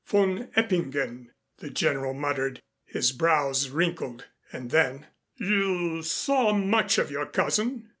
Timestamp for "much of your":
6.55-7.27